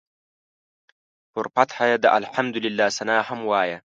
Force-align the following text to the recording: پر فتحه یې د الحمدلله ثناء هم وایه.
پر 1.33 1.45
فتحه 1.53 1.85
یې 1.91 1.97
د 2.03 2.05
الحمدلله 2.19 2.85
ثناء 2.97 3.21
هم 3.29 3.39
وایه. 3.51 3.77